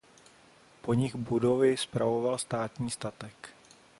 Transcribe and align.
Po 0.81 0.93
nich 0.93 1.15
budovy 1.15 1.77
spravoval 1.77 2.37
státní 2.37 2.89
statek. 2.91 3.49